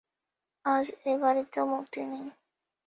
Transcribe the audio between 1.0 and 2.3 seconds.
এ বাড়িতেও মুক্তি নেই।